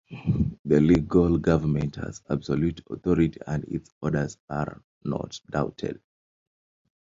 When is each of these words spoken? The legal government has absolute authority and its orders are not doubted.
The 0.65 0.81
legal 0.81 1.37
government 1.37 1.95
has 1.97 2.23
absolute 2.27 2.81
authority 2.89 3.37
and 3.45 3.63
its 3.65 3.91
orders 4.01 4.35
are 4.49 4.81
not 5.03 5.39
doubted. 5.51 6.01